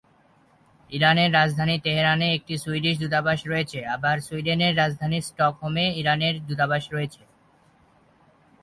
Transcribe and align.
Iran 0.89 1.17
এর 1.23 1.31
রাজধানী 1.39 1.75
Tehran 1.85 2.21
এ 2.25 2.29
একটি 2.37 2.53
সুইডিশ 2.63 2.95
দূতাবাস 3.03 3.39
রয়েছে, 3.51 3.79
আবার 3.95 4.15
সুইডেন 4.27 4.61
এর 4.67 4.73
রাজধানী 4.81 5.17
স্টকহোম 5.27 5.75
এ 5.83 5.85
ইরানের 6.01 6.35
দূতাবাস 6.47 6.83
রয়েছে। 6.95 7.21